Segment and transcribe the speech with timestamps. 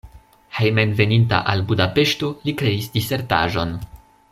[0.59, 3.79] Hejmenveninta al Budapeŝto li kreis disertaĵon.